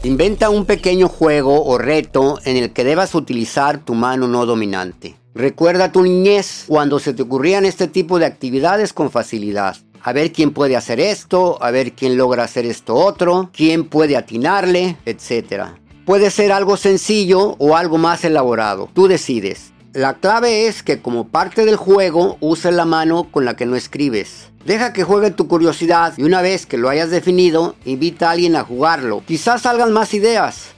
Inventa 0.03 0.49
un 0.49 0.65
pequeño 0.65 1.09
juego 1.09 1.65
o 1.65 1.77
reto 1.77 2.39
en 2.45 2.57
el 2.57 2.71
que 2.71 2.83
debas 2.83 3.15
utilizar 3.15 3.83
tu 3.83 3.95
mano 3.95 4.27
no 4.27 4.45
dominante. 4.45 5.15
Recuerda 5.33 5.91
tu 5.91 6.01
niñez 6.01 6.65
cuando 6.67 6.99
se 6.99 7.13
te 7.13 7.23
ocurrían 7.23 7.65
este 7.65 7.87
tipo 7.87 8.17
de 8.17 8.25
actividades 8.25 8.93
con 8.93 9.11
facilidad 9.11 9.77
a 10.07 10.13
ver 10.13 10.31
quién 10.31 10.51
puede 10.51 10.77
hacer 10.77 11.01
esto, 11.01 11.61
a 11.61 11.69
ver 11.69 11.91
quién 11.91 12.15
logra 12.15 12.45
hacer 12.45 12.65
esto 12.65 12.95
otro, 12.95 13.49
quién 13.51 13.83
puede 13.83 14.15
atinarle, 14.15 14.95
etc. 15.05 15.71
Puede 16.05 16.31
ser 16.31 16.53
algo 16.53 16.77
sencillo 16.77 17.57
o 17.59 17.75
algo 17.75 17.97
más 17.97 18.23
elaborado. 18.23 18.89
Tú 18.93 19.09
decides. 19.09 19.73
La 19.91 20.13
clave 20.13 20.67
es 20.67 20.81
que 20.81 21.01
como 21.01 21.27
parte 21.27 21.65
del 21.65 21.75
juego 21.75 22.37
uses 22.39 22.73
la 22.73 22.85
mano 22.85 23.27
con 23.29 23.43
la 23.43 23.57
que 23.57 23.65
no 23.65 23.75
escribes. 23.75 24.47
Deja 24.65 24.93
que 24.93 25.03
juegue 25.03 25.31
tu 25.31 25.49
curiosidad 25.49 26.13
y 26.15 26.23
una 26.23 26.41
vez 26.41 26.65
que 26.65 26.77
lo 26.77 26.87
hayas 26.87 27.09
definido, 27.09 27.75
invita 27.83 28.29
a 28.29 28.31
alguien 28.31 28.55
a 28.55 28.63
jugarlo. 28.63 29.23
Quizás 29.27 29.63
salgan 29.63 29.91
más 29.91 30.13
ideas. 30.13 30.69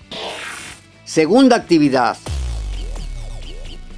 Segunda 1.06 1.56
actividad. 1.56 2.18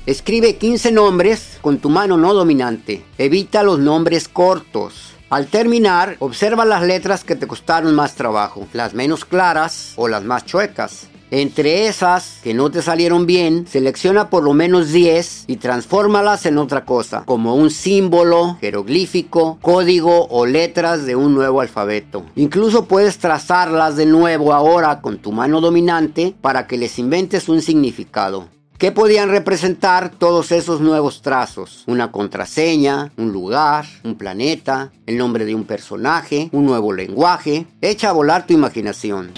Escribe 0.06 0.58
15 0.58 0.92
nombres 0.92 1.58
con 1.62 1.78
tu 1.78 1.90
mano 1.90 2.18
no 2.18 2.34
dominante. 2.34 3.06
Evita 3.18 3.64
los 3.64 3.80
nombres 3.80 4.28
cortos. 4.28 5.11
Al 5.32 5.48
terminar, 5.48 6.18
observa 6.20 6.66
las 6.66 6.84
letras 6.84 7.24
que 7.24 7.38
te 7.38 7.48
costaron 7.48 7.96
más 7.96 8.16
trabajo, 8.16 8.68
las 8.74 8.94
menos 8.94 9.24
claras 9.24 9.94
o 9.96 10.10
las 10.10 10.26
más 10.26 10.46
chuecas. 10.46 11.08
Entre 11.30 11.88
esas 11.88 12.40
que 12.44 12.54
no 12.54 12.70
te 12.70 12.82
salieron 12.82 13.26
bien, 13.26 13.66
selecciona 13.66 14.30
por 14.30 14.44
lo 14.44 14.52
menos 14.54 14.92
10 14.92 15.46
y 15.48 15.56
transfórmalas 15.56 16.46
en 16.46 16.58
otra 16.58 16.84
cosa, 16.84 17.24
como 17.26 17.56
un 17.56 17.72
símbolo, 17.72 18.58
jeroglífico, 18.60 19.58
código 19.62 20.28
o 20.28 20.46
letras 20.46 21.06
de 21.06 21.16
un 21.16 21.34
nuevo 21.34 21.62
alfabeto. 21.62 22.26
Incluso 22.36 22.84
puedes 22.84 23.18
trazarlas 23.18 23.96
de 23.96 24.08
nuevo 24.08 24.52
ahora 24.52 25.00
con 25.00 25.20
tu 25.20 25.32
mano 25.32 25.62
dominante 25.62 26.36
para 26.42 26.68
que 26.68 26.78
les 26.78 27.00
inventes 27.00 27.48
un 27.48 27.62
significado. 27.62 28.50
¿Qué 28.82 28.92
podían 28.92 29.30
representar 29.30 30.10
todos 30.10 30.52
esos 30.52 30.82
nuevos 30.82 31.22
trazos? 31.22 31.84
Una 31.86 32.12
contraseña, 32.12 33.12
un 33.16 33.32
lugar, 33.32 33.86
un 34.04 34.16
planeta, 34.16 34.92
el 35.06 35.20
nombre 35.20 35.46
de 35.46 35.54
un 35.54 35.66
personaje, 35.66 36.50
un 36.52 36.66
nuevo 36.66 36.92
lenguaje. 36.92 37.68
Echa 37.80 38.10
a 38.10 38.14
volar 38.14 38.48
tu 38.48 38.54
imaginación. 38.54 39.34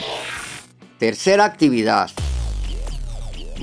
Tercera 0.97 1.43
actividad. 1.43 2.09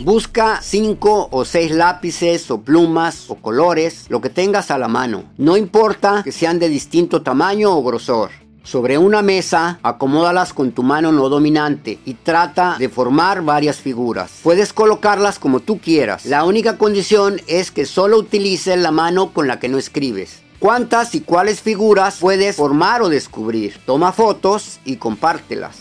Busca 0.05 0.61
5 0.61 1.29
o 1.31 1.45
6 1.47 1.71
lápices 1.71 2.51
o 2.51 2.61
plumas 2.61 3.31
o 3.31 3.37
colores, 3.37 4.05
lo 4.11 4.21
que 4.21 4.29
tengas 4.29 4.71
a 4.71 4.77
la 4.77 4.89
mano. 4.89 5.25
No 5.39 5.57
importa 5.57 6.21
que 6.23 6.31
sean 6.31 6.59
de 6.59 6.69
distinto 6.69 7.23
tamaño 7.23 7.75
o 7.75 7.83
grosor. 7.83 8.33
Sobre 8.63 8.99
una 8.99 9.23
mesa, 9.23 9.81
acomódalas 9.83 10.53
con 10.53 10.73
tu 10.73 10.83
mano 10.83 11.13
no 11.13 11.29
dominante 11.29 11.99
y 12.05 12.15
trata 12.15 12.77
de 12.79 12.89
formar 12.89 13.43
varias 13.43 13.79
figuras. 13.79 14.41
Puedes 14.43 14.73
colocarlas 14.73 15.39
como 15.39 15.61
tú 15.61 15.79
quieras. 15.79 16.27
La 16.27 16.45
única 16.45 16.77
condición 16.77 17.41
es 17.47 17.71
que 17.71 17.87
solo 17.87 18.19
utilices 18.19 18.79
la 18.79 18.91
mano 18.91 19.33
con 19.33 19.49
la 19.49 19.59
que 19.59 19.69
no 19.69 19.79
escribes. 19.79 20.43
¿Cuántas 20.59 21.15
y 21.15 21.23
cuáles 21.23 21.63
figuras 21.63 22.19
puedes 22.21 22.57
formar 22.57 23.01
o 23.01 23.09
descubrir? 23.09 23.81
Toma 23.87 24.13
fotos 24.13 24.79
y 24.85 24.97
compártelas. 24.97 25.79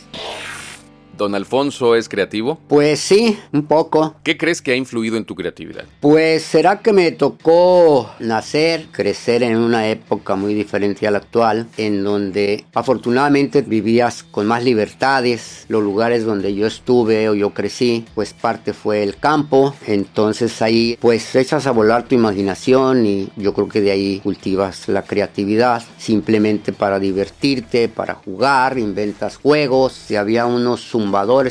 ¿Don 1.20 1.36
Alfonso 1.36 1.96
es 1.98 2.08
creativo? 2.08 2.60
Pues 2.70 3.02
sí, 3.02 3.38
un 3.52 3.64
poco. 3.64 4.16
¿Qué 4.24 4.38
crees 4.38 4.62
que 4.62 4.72
ha 4.72 4.76
influido 4.78 5.18
en 5.18 5.26
tu 5.26 5.36
creatividad? 5.36 5.84
Pues 6.00 6.44
será 6.44 6.80
que 6.80 6.94
me 6.94 7.12
tocó 7.12 8.10
nacer, 8.20 8.86
crecer 8.94 9.44
en 9.44 9.58
una 9.58 9.90
época 9.90 10.36
muy 10.36 10.54
diferente 10.54 11.06
a 11.08 11.12
la 11.12 11.18
actual, 11.18 11.68
en 11.76 12.06
donde 12.06 12.64
afortunadamente 12.74 13.64
vivías 13.64 14.24
con 14.24 14.48
más 14.48 14.64
libertades. 14.64 15.66
Los 15.68 15.84
lugares 15.84 16.24
donde 16.24 16.56
yo 16.56 16.66
estuve 16.66 17.28
o 17.28 17.36
yo 17.36 17.50
crecí, 17.50 18.06
pues 18.16 18.32
parte 18.32 18.72
fue 18.72 19.04
el 19.04 19.18
campo. 19.18 19.76
Entonces 19.88 20.62
ahí 20.62 20.98
pues 21.02 21.36
echas 21.36 21.68
a 21.68 21.72
volar 21.72 22.04
tu 22.04 22.16
imaginación 22.16 23.06
y 23.06 23.28
yo 23.36 23.54
creo 23.54 23.68
que 23.68 23.82
de 23.82 23.92
ahí 23.92 24.22
cultivas 24.24 24.88
la 24.88 25.04
creatividad. 25.04 25.84
Simplemente 25.98 26.72
para 26.72 26.98
divertirte, 26.98 27.90
para 27.90 28.14
jugar, 28.14 28.78
inventas 28.78 29.36
juegos. 29.36 30.10
Y 30.10 30.16
había 30.16 30.46
unos 30.46 30.96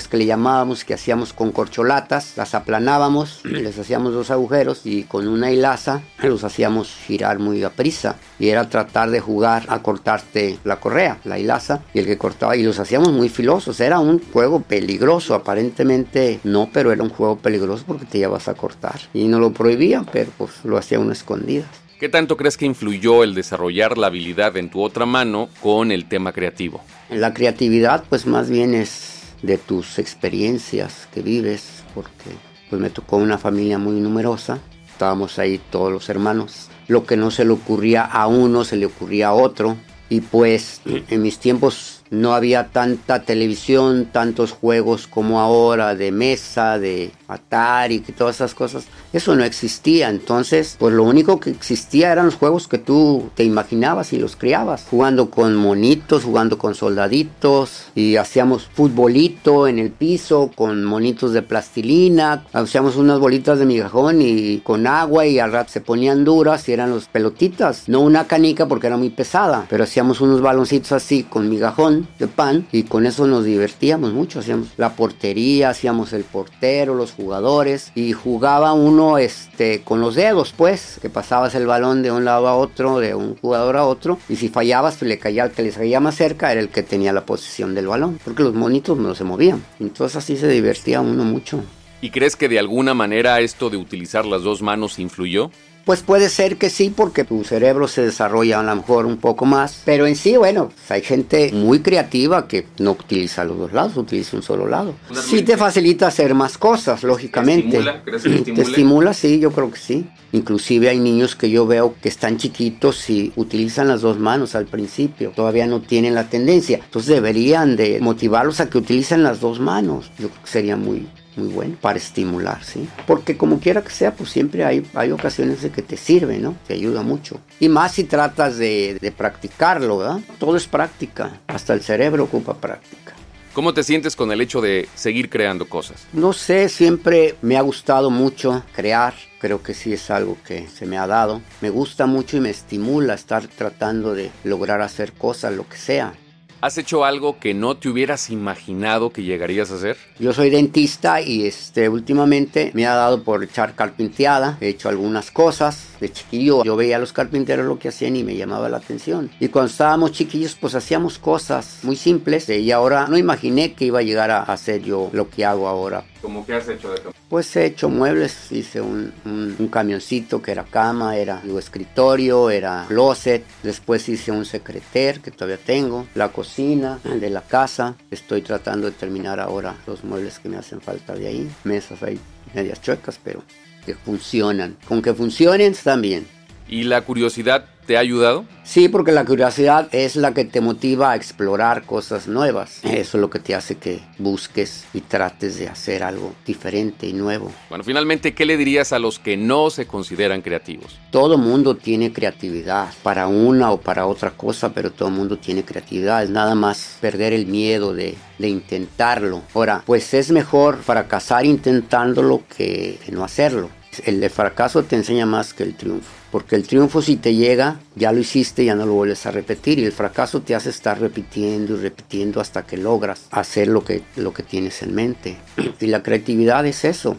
que 0.09 0.17
le 0.17 0.27
llamábamos, 0.27 0.85
que 0.85 0.95
hacíamos 0.95 1.33
con 1.33 1.53
corcholatas, 1.53 2.35
las 2.37 2.55
aplanábamos, 2.55 3.41
les 3.45 3.79
hacíamos 3.79 4.13
dos 4.13 4.31
agujeros 4.31 4.83
y 4.85 5.05
con 5.05 5.29
una 5.29 5.51
hilaza 5.51 6.03
los 6.23 6.45
hacíamos 6.45 6.95
girar 7.07 7.39
muy 7.39 7.63
a 7.65 7.71
prisa. 7.71 8.17
Y 8.39 8.49
era 8.49 8.69
tratar 8.69 9.11
de 9.11 9.21
jugar 9.21 9.65
a 9.69 9.83
cortarte 9.83 10.59
la 10.65 10.79
correa, 10.79 11.19
la 11.25 11.39
hilaza, 11.39 11.83
y 11.93 11.99
el 11.99 12.07
que 12.07 12.19
cortaba, 12.19 12.57
y 12.57 12.63
los 12.63 12.79
hacíamos 12.79 13.13
muy 13.13 13.29
filosos. 13.29 13.81
Era 13.81 13.99
un 13.99 14.21
juego 14.33 14.61
peligroso, 14.61 15.35
aparentemente 15.35 16.41
no, 16.45 16.71
pero 16.73 16.93
era 16.93 17.03
un 17.03 17.11
juego 17.11 17.37
peligroso 17.37 17.85
porque 17.87 18.07
te 18.07 18.19
llevas 18.19 18.49
a 18.49 18.55
cortar. 18.55 19.01
Y 19.13 19.27
no 19.27 19.41
lo 19.41 19.53
prohibían, 19.53 20.07
pero 20.07 20.31
pues 20.39 20.65
lo 20.65 20.79
hacía 20.79 21.01
una 21.01 21.13
escondida. 21.15 21.67
¿Qué 21.99 22.09
tanto 22.09 22.37
crees 22.37 22.57
que 22.57 22.65
influyó 22.65 23.25
el 23.25 23.35
desarrollar 23.35 23.99
la 23.99 24.07
habilidad 24.07 24.57
en 24.57 24.71
tu 24.71 24.81
otra 24.83 25.05
mano 25.05 25.49
con 25.61 25.91
el 25.91 26.07
tema 26.07 26.33
creativo? 26.33 26.81
La 27.11 27.35
creatividad 27.35 28.05
pues 28.09 28.25
más 28.25 28.49
bien 28.49 28.75
es 28.75 29.18
de 29.43 29.59
tus 29.59 29.99
experiencias 29.99 31.09
que 31.13 31.23
vives, 31.23 31.85
porque 31.95 32.31
pues 32.71 32.81
me 32.81 32.91
tocó 32.91 33.17
una 33.17 33.39
familia 33.39 33.79
muy 33.79 34.01
numerosa, 34.01 34.59
estábamos 34.91 35.39
ahí 35.39 35.61
todos 35.71 35.93
los 35.93 36.09
hermanos, 36.09 36.69
lo 36.87 37.07
que 37.07 37.17
no 37.17 37.31
se 37.31 37.45
le 37.45 37.53
ocurría 37.53 38.05
a 38.05 38.27
uno 38.27 38.65
se 38.65 38.77
le 38.77 38.87
ocurría 38.87 39.29
a 39.29 39.33
otro, 39.33 39.77
y 40.11 40.21
pues 40.21 40.81
en 40.87 41.23
mis 41.23 41.39
tiempos 41.39 41.98
no 42.11 42.35
había 42.35 42.69
tanta 42.69 43.23
televisión, 43.23 44.09
tantos 44.13 44.53
juegos 44.53 45.07
como 45.07 45.41
ahora, 45.41 45.95
de 45.95 46.13
mesa, 46.13 46.79
de 46.79 47.11
Atari, 47.27 47.97
y 48.07 48.13
todas 48.13 48.37
esas 48.37 48.55
cosas. 48.55 48.87
Eso 49.13 49.35
no 49.37 49.45
existía. 49.45 50.09
Entonces, 50.09 50.77
pues 50.79 50.95
lo 50.95 51.05
único 51.05 51.41
que 51.41 51.51
existía 51.51 52.13
eran 52.13 52.27
los 52.27 52.37
juegos 52.37 52.69
que 52.69 52.79
tú 52.79 53.31
te 53.35 53.45
imaginabas 53.45 54.13
y 54.13 54.19
los 54.19 54.37
criabas. 54.37 54.87
Jugando 54.91 55.31
con 55.31 55.55
monitos, 55.57 56.25
jugando 56.25 56.59
con 56.59 56.75
soldaditos. 56.75 57.87
Y 57.95 58.17
hacíamos 58.17 58.67
futbolito 58.73 59.67
en 59.69 59.79
el 59.79 59.91
piso 59.91 60.51
con 60.55 60.85
monitos 60.85 61.33
de 61.33 61.43
plastilina. 61.43 62.45
Hacíamos 62.53 62.97
unas 62.97 63.19
bolitas 63.19 63.59
de 63.59 63.67
migajón 63.67 64.23
y 64.23 64.59
con 64.59 64.87
agua 64.87 65.27
y 65.27 65.39
al 65.39 65.53
rato 65.53 65.71
se 65.71 65.81
ponían 65.81 66.25
duras 66.25 66.69
y 66.69 66.73
eran 66.73 66.91
los 66.91 67.07
pelotitas. 67.07 67.89
No 67.89 68.01
una 68.01 68.27
canica 68.27 68.67
porque 68.67 68.87
era 68.87 68.97
muy 68.97 69.11
pesada. 69.11 69.67
Pero 69.69 69.85
hacíamos 69.85 70.21
unos 70.21 70.41
baloncitos 70.41 70.93
así 70.93 71.25
con 71.25 71.49
migajón 71.49 71.98
de 72.19 72.29
pan 72.29 72.67
y 72.73 72.85
con 72.85 73.07
eso 73.07 73.27
nos 73.27 73.45
divertíamos 73.45 74.13
mucho. 74.13 74.41
Hacíamos 74.41 74.69
la 74.77 74.95
portería, 74.95 75.71
hacíamos 75.71 76.13
el 76.13 76.25
portero, 76.25 76.95
los 76.95 77.13
jugadores 77.13 77.93
y 77.95 78.13
jugaba 78.13 78.73
uno 78.73 79.19
este, 79.19 79.83
con 79.83 80.01
los 80.01 80.15
dedos, 80.15 80.53
pues, 80.57 80.99
que 81.01 81.11
pasabas 81.11 81.55
el 81.55 81.67
balón 81.67 82.03
de 82.03 82.13
un 82.13 82.25
lado 82.25 82.49
a 82.49 82.55
otro, 82.55 82.99
de 82.99 83.15
un 83.15 83.37
jugador 83.37 83.77
a 83.77 83.87
otro 83.87 84.19
y 84.29 84.37
si 84.37 84.49
fallabas, 84.49 84.97
pues 84.97 85.09
le 85.09 85.19
caía 85.19 85.45
al 85.45 85.53
que 85.53 85.63
le 85.63 85.71
caía 85.71 86.01
más 86.01 86.17
cerca, 86.17 86.53
era 86.53 86.61
el 86.61 86.69
que 86.69 86.83
tenía 86.83 87.13
la 87.13 87.27
posición 87.27 87.75
del 87.75 87.87
balón, 87.87 88.19
porque 88.25 88.43
los 88.43 88.55
monitos 88.55 88.99
no 88.99 89.15
se 89.15 89.25
movían. 89.25 89.65
Entonces 89.81 90.17
así 90.17 90.37
se 90.37 90.49
divertía 90.49 91.01
uno 91.01 91.25
mucho. 91.25 91.63
¿Y 92.01 92.11
crees 92.11 92.37
que 92.37 92.49
de 92.49 92.61
alguna 92.61 92.95
manera 92.95 93.41
esto 93.41 93.71
de 93.71 93.77
utilizar 93.77 94.25
las 94.25 94.43
dos 94.43 94.63
manos 94.63 94.99
influyó? 95.01 95.51
Pues 95.89 96.03
puede 96.03 96.29
ser 96.29 96.59
que 96.59 96.69
sí, 96.69 96.93
porque 96.95 97.25
tu 97.25 97.45
cerebro 97.45 97.89
se 97.89 98.03
desarrolla 98.03 98.61
a 98.61 98.63
lo 98.63 98.77
mejor 98.77 99.07
un 99.07 99.17
poco 99.17 99.47
más. 99.47 99.81
Pero 99.87 100.07
en 100.07 100.17
sí, 100.17 100.37
bueno, 100.37 100.71
hay 100.91 101.01
gente 101.01 101.51
muy 101.51 101.81
creativa 101.81 102.47
que 102.47 102.67
no 102.79 102.91
utiliza 102.91 103.43
los 103.43 103.57
dos 103.57 103.73
lados, 103.73 103.97
utiliza 103.97 104.37
un 104.37 104.43
solo 104.43 104.69
lado. 104.69 104.93
Sí 105.15 105.41
te 105.41 105.57
facilita 105.57 106.09
hacer 106.09 106.35
más 106.35 106.59
cosas, 106.59 107.05
lógicamente. 107.05 107.79
¿Te 107.79 107.79
estimula? 107.79 108.03
¿Crees 108.05 108.23
que 108.23 108.53
te 108.53 108.61
estimula? 108.61 109.15
Sí, 109.15 109.41
yo 109.41 109.51
creo 109.51 109.71
que 109.71 109.79
sí. 109.79 110.07
Inclusive 110.33 110.91
hay 110.91 111.01
niños 111.01 111.35
que 111.35 111.49
yo 111.49 111.67
veo 111.67 111.95
que 112.03 112.11
están 112.11 112.37
chiquitos 112.37 113.09
y 113.09 113.33
utilizan 113.37 113.89
las 113.89 114.03
dos 114.03 114.19
manos 114.19 114.55
al 114.55 114.67
principio. 114.67 115.33
Todavía 115.35 115.67
no 115.67 115.81
tienen 115.81 116.15
la 116.15 116.29
tendencia. 116.29 116.81
Entonces 116.85 117.15
deberían 117.15 117.77
de 117.77 117.99
motivarlos 118.01 118.61
a 118.61 118.69
que 118.69 118.77
utilicen 118.77 119.23
las 119.23 119.41
dos 119.41 119.59
manos. 119.59 120.11
Yo 120.19 120.29
creo 120.29 120.43
que 120.45 120.51
sería 120.51 120.77
muy, 120.77 121.09
muy 121.39 121.49
bueno 121.49 121.77
para 121.81 121.99
estimular, 121.99 122.63
¿sí? 122.65 122.89
Porque 123.07 123.37
como 123.37 123.61
quiera 123.61 123.83
que 123.83 123.91
sea, 123.91 124.15
pues 124.15 124.31
siempre 124.31 124.65
hay, 124.65 124.87
hay 124.95 125.13
ocasiones 125.13 125.63
de 125.63 125.71
que 125.71 125.83
te 125.83 125.97
sirve, 125.97 126.39
¿no? 126.39 126.57
Te 126.67 126.75
ayuda 126.75 127.03
mucho. 127.03 127.41
Y 127.61 127.69
más 127.69 127.93
si 127.93 128.05
tratas 128.05 128.59
de, 128.59 128.99
de 129.01 129.13
practicarlo, 129.13 129.99
¿verdad? 129.99 130.21
Todo 130.39 130.57
es 130.57 130.67
práctica, 130.67 131.41
hasta 131.47 131.73
el 131.75 131.83
cerebro 131.83 132.25
ocupa 132.25 132.55
práctica. 132.55 133.15
¿Cómo 133.59 133.75
te 133.75 133.83
sientes 133.83 134.15
con 134.15 134.31
el 134.31 134.41
hecho 134.41 134.61
de 134.61 134.89
seguir 134.95 135.29
creando 135.31 135.69
cosas? 135.69 136.07
No 136.13 136.33
sé, 136.33 136.69
siempre 136.69 137.35
me 137.43 137.57
ha 137.57 137.61
gustado 137.61 138.09
mucho 138.09 138.63
crear. 138.73 139.15
Creo 139.41 139.65
que 139.65 139.75
sí 139.75 139.93
es 139.93 140.11
algo 140.11 140.37
que 140.47 140.69
se 140.69 140.87
me 140.87 140.97
ha 140.97 141.09
dado. 141.09 141.43
Me 141.61 141.71
gusta 141.71 142.07
mucho 142.07 142.37
y 142.37 142.41
me 142.41 142.51
estimula 142.51 143.15
estar 143.15 143.49
tratando 143.49 144.15
de 144.15 144.31
lograr 144.45 144.81
hacer 144.81 145.13
cosas, 145.13 145.55
lo 145.55 145.69
que 145.69 145.77
sea. 145.77 146.15
¿Has 146.61 146.77
hecho 146.77 147.05
algo 147.05 147.39
que 147.39 147.55
no 147.55 147.77
te 147.77 147.89
hubieras 147.89 148.31
imaginado 148.31 149.11
que 149.11 149.23
llegarías 149.23 149.71
a 149.71 149.77
hacer? 149.77 149.97
Yo 150.19 150.33
soy 150.33 150.51
dentista 150.51 151.21
y 151.21 151.47
este 151.47 151.89
últimamente 151.89 152.73
me 152.75 152.85
ha 152.85 152.97
dado 152.97 153.23
por 153.23 153.45
echar 153.45 153.77
carpinteada. 153.77 154.59
He 154.61 154.71
hecho 154.71 154.89
algunas 154.89 155.31
cosas 155.31 155.87
De 156.01 156.13
chiquillo 156.13 156.65
yo 156.65 156.77
veía 156.77 156.97
a 156.97 156.99
los 156.99 157.13
carpinteros 157.13 157.67
lo 157.67 157.79
que 157.79 157.89
hacían 157.89 158.17
y 158.17 158.25
me 158.25 158.37
llamaba 158.37 158.69
la 158.69 158.79
atención. 158.79 159.31
Y 159.41 159.49
cuando 159.49 159.71
estábamos 159.71 160.13
chiquillos 160.13 160.55
pues 160.55 160.75
hacíamos 160.75 161.19
cosas 161.19 161.79
muy 161.83 161.97
simples 161.97 162.49
y 162.49 162.71
ahora 162.71 163.07
no 163.09 163.19
imaginé 163.19 163.75
que 163.75 163.87
iba 163.87 164.01
a 164.01 164.03
llegar 164.03 164.31
a 164.31 164.43
hacer 164.43 164.83
yo 164.83 165.11
lo 165.13 165.29
que 165.29 165.45
hago 165.45 165.69
ahora. 165.69 166.05
¿Cómo 166.21 166.45
que 166.45 166.55
has 166.55 166.69
hecho 166.69 166.91
de 166.91 167.01
Pues 167.29 167.55
he 167.57 167.67
hecho 167.67 167.89
muebles, 167.89 168.51
hice 168.51 168.81
un, 168.81 169.13
un, 169.25 169.69
camioncito 169.69 170.43
que 170.43 170.51
era 170.51 170.65
cama, 170.65 171.17
era 171.17 171.41
un 171.45 171.57
escritorio, 171.59 172.51
era 172.51 172.87
closet, 172.89 173.45
después 173.63 174.09
hice 174.09 174.33
un 174.33 174.45
secreter 174.45 175.21
que 175.21 175.31
todavía 175.31 175.59
tengo, 175.65 176.07
la 176.17 176.31
cocina 176.31 176.99
de 177.05 177.31
la 177.31 177.43
casa, 177.43 177.95
estoy 178.11 178.43
tratando 178.43 178.87
de 178.87 178.93
terminar 178.93 179.39
ahora 179.39 179.77
los 179.87 180.03
muebles 180.03 180.41
que 180.41 180.49
me 180.49 180.57
hacen 180.57 180.81
falta 180.81 181.15
de 181.15 181.29
ahí, 181.29 181.51
mesas 181.63 182.03
ahí 182.03 182.19
medias 182.55 182.81
chuecas, 182.81 183.19
pero 183.23 183.43
que 183.89 183.95
funcionan, 183.95 184.77
con 184.87 185.01
que 185.01 185.15
funcionen 185.15 185.73
están 185.73 186.03
bien. 186.03 186.27
¿Y 186.69 186.83
la 186.83 187.01
curiosidad 187.01 187.65
te 187.87 187.97
ha 187.97 188.01
ayudado? 188.01 188.45
Sí, 188.65 188.91
porque 188.91 189.13
la 189.13 189.25
curiosidad 189.25 189.89
es 189.93 190.15
la 190.15 190.35
que 190.35 190.45
te 190.45 190.61
motiva 190.61 191.13
a 191.13 191.17
explorar 191.17 191.85
cosas 191.85 192.29
nuevas. 192.29 192.85
Eso 192.85 193.17
es 193.17 193.21
lo 193.23 193.31
que 193.31 193.39
te 193.39 193.55
hace 193.55 193.77
que 193.77 194.03
busques 194.19 194.85
y 194.93 195.01
trates 195.01 195.59
de 195.59 195.69
hacer 195.69 196.03
algo 196.03 196.35
diferente 196.45 197.07
y 197.07 197.15
nuevo. 197.15 197.51
Bueno, 197.71 197.83
finalmente, 197.83 198.35
¿qué 198.35 198.45
le 198.45 198.59
dirías 198.59 198.93
a 198.93 198.99
los 198.99 199.19
que 199.19 199.39
no 199.39 199.71
se 199.71 199.87
consideran 199.87 200.43
creativos? 200.43 200.99
Todo 201.11 201.39
mundo 201.39 201.77
tiene 201.77 202.13
creatividad 202.13 202.93
para 203.03 203.27
una 203.27 203.71
o 203.71 203.81
para 203.81 204.07
otra 204.07 204.33
cosa, 204.33 204.75
pero 204.75 204.93
todo 204.93 205.09
mundo 205.09 205.39
tiene 205.39 205.65
creatividad. 205.65 206.23
Es 206.23 206.29
nada 206.29 206.55
más 206.55 206.99
perder 207.01 207.33
el 207.33 207.47
miedo 207.47 207.95
de, 207.95 208.17
de 208.39 208.49
intentarlo. 208.51 209.41
Ahora, 209.55 209.83
pues 209.87 210.13
es 210.13 210.31
mejor 210.31 210.83
fracasar 210.83 211.47
intentándolo 211.47 212.43
que 212.55 212.99
no 213.11 213.25
hacerlo. 213.25 213.71
El 214.05 214.29
fracaso 214.31 214.83
te 214.85 214.97
enseña 214.97 215.27
más 215.27 215.55
que 215.55 215.63
el 215.63 215.75
triunfo. 215.75 216.09
Porque 216.31 216.57
el 216.57 216.67
triunfo 216.67 217.01
si 217.03 217.17
te 217.17 217.35
llega, 217.35 217.81
ya 217.95 218.13
lo 218.13 218.19
hiciste, 218.19 218.65
ya 218.65 218.75
no 218.75 218.87
lo 218.87 218.93
vuelves 218.93 219.25
a 219.27 219.31
repetir. 219.31 219.79
Y 219.79 219.85
el 219.85 219.93
fracaso 219.93 220.43
te 220.43 220.55
hace 220.55 220.71
estar 220.71 221.01
repitiendo 221.01 221.75
y 221.75 221.81
repitiendo 221.81 222.41
hasta 222.41 222.65
que 222.65 222.77
logras 222.77 223.27
hacer 223.31 223.69
lo 223.69 223.85
que, 223.85 224.03
lo 224.17 224.33
que 224.33 224.43
tienes 224.43 224.83
en 224.83 224.95
mente. 224.95 225.37
Y 225.81 225.87
la 225.87 226.03
creatividad 226.03 226.67
es 226.67 226.85
eso, 226.85 227.17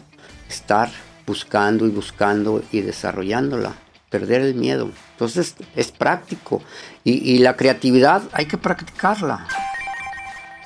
estar 0.48 0.90
buscando 1.26 1.86
y 1.86 1.90
buscando 1.90 2.62
y 2.72 2.80
desarrollándola, 2.80 3.74
perder 4.10 4.42
el 4.42 4.54
miedo. 4.54 4.90
Entonces 5.12 5.54
es 5.76 5.92
práctico. 5.92 6.62
y 7.04 7.38
la 7.38 7.56
creatividad 7.56 8.22
hay 8.32 8.46
que 8.46 8.58
practicarla. 8.58 9.46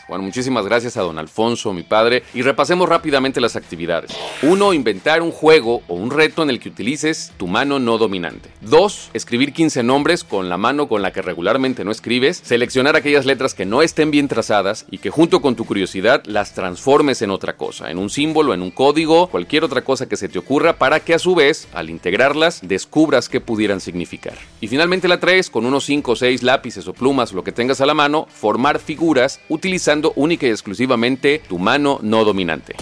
Bueno, 0.07 0.25
muchísimas 0.25 0.67
gracias 0.67 0.99
a 0.99 1.03
don 1.03 1.19
Alfonso, 1.19 1.73
mi 1.73 1.83
padre, 1.83 2.25
y 2.35 2.43
repasemos 2.43 2.89
rápidamente 2.89 3.41
las 3.41 3.57
actividades. 3.57 4.11
1. 4.43 4.75
Inventar 4.75 5.23
un 5.23 5.33
juego 5.33 5.83
o 5.89 5.95
un 5.95 6.11
reto 6.11 6.43
en 6.43 6.51
el 6.51 6.61
que 6.61 6.69
utilices 6.69 7.33
tu 7.39 7.47
mano 7.47 7.79
no 7.79 7.97
dominante. 7.97 8.51
2. 8.61 9.11
Escribir 9.15 9.55
15 9.55 9.83
nombres 9.83 10.23
con 10.23 10.51
la 10.51 10.59
mano 10.59 10.89
con 10.89 11.01
la 11.01 11.13
que 11.13 11.23
regularmente 11.23 11.85
no 11.85 11.91
escribes. 11.91 12.43
Seleccionar 12.45 12.97
aquellas 12.97 13.25
letras 13.25 13.55
que 13.55 13.65
no 13.65 13.81
estén 13.81 14.11
bien 14.11 14.29
trazadas 14.29 14.85
y 14.91 14.99
que 14.99 15.09
junto 15.09 15.41
con 15.41 15.57
tu 15.57 15.65
curiosidad 15.65 16.23
las 16.27 16.53
transformes 16.53 17.23
en 17.23 17.31
otra 17.31 17.57
cosa, 17.57 17.91
en 17.91 17.97
un 17.97 18.11
símbolo, 18.11 18.53
en 18.53 18.61
un 18.61 18.71
código, 18.71 19.29
cualquier 19.29 19.65
otra 19.65 19.85
cosa 19.85 20.07
que 20.07 20.19
se 20.19 20.29
te 20.29 20.39
ocurra 20.39 20.77
para 20.77 21.01
que 21.01 21.15
a 21.15 21.19
su 21.19 21.35
vez, 21.35 21.67
al 21.73 21.89
integrarlas, 21.89 22.61
descubras 22.63 23.31
qué 23.31 23.41
pudieran 23.41 23.81
significar. 23.81 24.35
Y 24.61 24.69
finalmente 24.69 25.09
la 25.09 25.19
3, 25.19 25.49
con 25.49 25.65
unos 25.65 25.85
5 25.85 26.13
o 26.13 26.17
6 26.17 26.43
lápices 26.43 26.87
o 26.89 26.93
plumas, 26.93 27.33
lo 27.33 27.43
que 27.43 27.53
tengas 27.53 27.81
a 27.81 27.87
la 27.87 27.95
mano, 27.95 28.27
formar 28.31 28.79
figuras 28.81 29.41
utilizando 29.49 29.94
única 30.17 30.47
y 30.47 30.51
exclusivamente 30.51 31.41
tu 31.49 31.59
mano 31.59 31.99
no 32.03 32.25
dominante. 32.25 32.75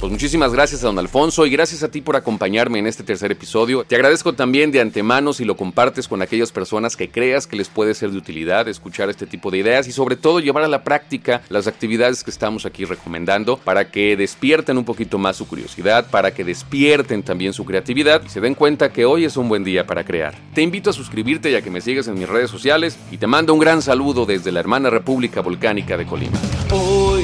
Pues 0.00 0.10
muchísimas 0.10 0.54
gracias 0.54 0.82
a 0.82 0.86
don 0.86 0.98
Alfonso 0.98 1.44
y 1.44 1.50
gracias 1.50 1.82
a 1.82 1.90
ti 1.90 2.00
por 2.00 2.16
acompañarme 2.16 2.78
en 2.78 2.86
este 2.86 3.02
tercer 3.02 3.32
episodio. 3.32 3.84
Te 3.84 3.96
agradezco 3.96 4.32
también 4.32 4.72
de 4.72 4.80
antemano 4.80 5.34
si 5.34 5.44
lo 5.44 5.58
compartes 5.58 6.08
con 6.08 6.22
aquellas 6.22 6.52
personas 6.52 6.96
que 6.96 7.10
creas 7.10 7.46
que 7.46 7.56
les 7.56 7.68
puede 7.68 7.92
ser 7.92 8.10
de 8.10 8.16
utilidad 8.16 8.66
escuchar 8.66 9.10
este 9.10 9.26
tipo 9.26 9.50
de 9.50 9.58
ideas 9.58 9.88
y 9.88 9.92
sobre 9.92 10.16
todo 10.16 10.40
llevar 10.40 10.64
a 10.64 10.68
la 10.68 10.84
práctica 10.84 11.42
las 11.50 11.66
actividades 11.66 12.24
que 12.24 12.30
estamos 12.30 12.64
aquí 12.64 12.86
recomendando 12.86 13.58
para 13.58 13.90
que 13.90 14.16
despierten 14.16 14.78
un 14.78 14.86
poquito 14.86 15.18
más 15.18 15.36
su 15.36 15.46
curiosidad, 15.46 16.08
para 16.10 16.32
que 16.32 16.44
despierten 16.44 17.22
también 17.22 17.52
su 17.52 17.66
creatividad 17.66 18.22
y 18.24 18.30
se 18.30 18.40
den 18.40 18.54
cuenta 18.54 18.94
que 18.94 19.04
hoy 19.04 19.26
es 19.26 19.36
un 19.36 19.50
buen 19.50 19.64
día 19.64 19.86
para 19.86 20.02
crear. 20.04 20.34
Te 20.54 20.62
invito 20.62 20.88
a 20.88 20.94
suscribirte 20.94 21.52
ya 21.52 21.60
que 21.60 21.68
me 21.68 21.82
sigues 21.82 22.08
en 22.08 22.14
mis 22.14 22.26
redes 22.26 22.50
sociales 22.50 22.96
y 23.10 23.18
te 23.18 23.26
mando 23.26 23.52
un 23.52 23.60
gran 23.60 23.82
saludo 23.82 24.24
desde 24.24 24.50
la 24.50 24.60
hermana 24.60 24.88
República 24.88 25.42
Volcánica 25.42 25.98
de 25.98 26.06
Colima. 26.06 26.38
Hoy 26.72 27.22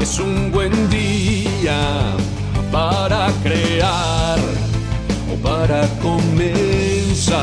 es 0.00 0.18
un 0.18 0.50
buen 0.50 0.72
para 2.70 3.32
crear 3.42 4.38
o 5.32 5.36
para 5.38 5.88
comenzar. 6.02 7.40